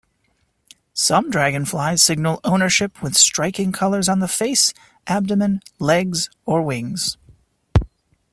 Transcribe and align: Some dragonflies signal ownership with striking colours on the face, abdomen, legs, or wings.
Some 0.95 1.29
dragonflies 1.29 2.01
signal 2.01 2.39
ownership 2.43 3.03
with 3.03 3.13
striking 3.15 3.71
colours 3.71 4.09
on 4.09 4.17
the 4.17 4.27
face, 4.27 4.73
abdomen, 5.05 5.61
legs, 5.77 6.27
or 6.43 6.63
wings. 6.63 7.17